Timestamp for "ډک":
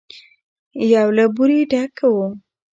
1.71-1.95